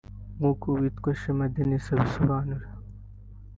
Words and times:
nk’uko 0.37 0.63
uwitwa 0.71 1.09
Shema 1.19 1.47
Denise 1.53 1.89
abisobanura 1.95 2.65